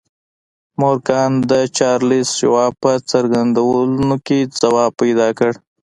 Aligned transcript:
مورګان 0.79 1.31
د 1.51 1.53
چارليس 1.77 2.29
شواب 2.39 2.73
په 2.83 2.91
څرګندونو 3.11 4.15
کې 4.25 4.39
ځواب 4.61 4.91
پيدا 5.01 5.27
کړ. 5.37 5.51